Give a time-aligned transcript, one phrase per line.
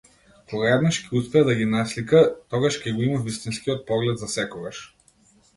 [0.53, 2.21] Кога еднаш ќе успее да ги наслика,
[2.55, 4.83] тогаш ќе го има вистинскиот поглед засекогаш.